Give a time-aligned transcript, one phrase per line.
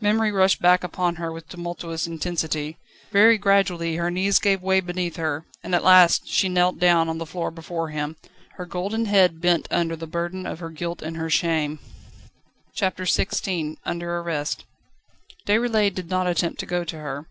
[0.00, 2.76] Memory rushed back upon her with tumultuous intensity.
[3.12, 7.24] Very gradually her knees gave beneath her, and at last she knelt down on the
[7.24, 8.16] floor before him,
[8.56, 11.78] her golden head bent under the burden of her guilt and her shame.
[12.74, 14.64] CHAPTER XVI Under arrest.
[15.46, 17.26] Déroulède did not attempt to go to her.